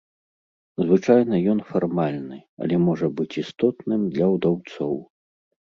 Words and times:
Звычайна 0.85 1.35
ён 1.53 1.59
фармальны, 1.69 2.37
але 2.65 2.75
можа 2.89 3.07
быць 3.21 3.31
істотным 3.45 4.01
для 4.17 4.25
ўдаўцоў. 4.35 4.95